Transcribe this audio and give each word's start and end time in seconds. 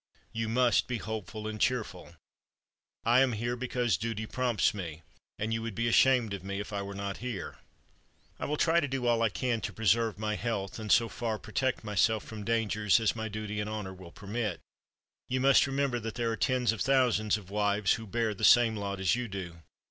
You 0.33 0.49
must 0.49 0.87
be 0.87 0.97
hopeful 0.97 1.47
and 1.47 1.61
cheerful. 1.61 2.15
I 3.05 3.19
am 3.19 3.33
here 3.33 3.55
because 3.55 3.97
duty 3.97 4.25
prompts 4.25 4.73
me, 4.73 5.03
and 5.37 5.53
you 5.53 5.61
would 5.61 5.75
be 5.75 5.87
ashamed 5.87 6.33
of 6.33 6.43
me 6.43 6.59
if 6.59 6.73
I 6.73 6.81
were 6.81 6.95
not 6.95 7.17
here. 7.17 7.59
"I 8.39 8.45
will 8.45 8.57
try 8.57 8.79
to 8.79 8.87
do 8.87 9.05
all 9.05 9.21
I 9.21 9.29
can 9.29 9.61
to 9.61 9.71
preserve 9.71 10.17
my 10.17 10.33
health 10.37 10.79
and 10.79 10.91
so 10.91 11.07
far 11.07 11.37
protect 11.37 11.83
myself 11.83 12.23
from 12.23 12.43
dangers 12.43 12.99
as 12.99 13.15
my 13.15 13.29
duty 13.29 13.59
and 13.59 13.69
honor 13.69 13.93
will 13.93 14.11
permit. 14.11 14.59
You 15.29 15.39
must 15.39 15.67
remember 15.67 15.99
that 15.99 16.15
there 16.15 16.31
are 16.31 16.35
tens 16.35 16.71
of 16.71 16.81
thousands 16.81 17.37
of 17.37 17.51
wives 17.51 17.93
who 17.93 18.07
bear 18.07 18.33
the 18.33 18.43
same 18.43 18.75
lot 18.75 18.99
as 18.99 19.13
you 19.13 19.27
do. 19.27 19.57